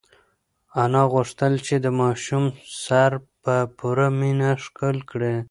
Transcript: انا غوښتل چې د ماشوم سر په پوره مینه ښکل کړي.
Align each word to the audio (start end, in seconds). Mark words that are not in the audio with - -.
انا 0.83 1.03
غوښتل 1.13 1.53
چې 1.65 1.75
د 1.85 1.87
ماشوم 2.01 2.43
سر 2.83 3.11
په 3.43 3.55
پوره 3.77 4.07
مینه 4.19 4.49
ښکل 4.63 4.97
کړي. 5.11 5.35